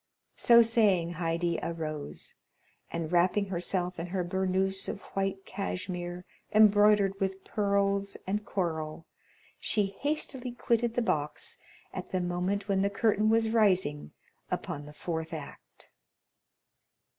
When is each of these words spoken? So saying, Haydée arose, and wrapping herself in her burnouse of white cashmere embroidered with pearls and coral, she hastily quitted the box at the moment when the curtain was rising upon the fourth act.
So 0.37 0.63
saying, 0.63 1.13
Haydée 1.13 1.59
arose, 1.61 2.33
and 2.89 3.11
wrapping 3.11 3.49
herself 3.49 3.99
in 3.99 4.07
her 4.07 4.23
burnouse 4.25 4.87
of 4.89 5.01
white 5.13 5.45
cashmere 5.45 6.25
embroidered 6.51 7.19
with 7.19 7.43
pearls 7.43 8.17
and 8.25 8.43
coral, 8.43 9.05
she 9.59 9.95
hastily 9.99 10.53
quitted 10.53 10.95
the 10.95 11.03
box 11.03 11.59
at 11.93 12.11
the 12.11 12.19
moment 12.19 12.67
when 12.67 12.81
the 12.81 12.89
curtain 12.89 13.29
was 13.29 13.51
rising 13.51 14.11
upon 14.49 14.87
the 14.87 14.93
fourth 14.93 15.33
act. 15.33 15.91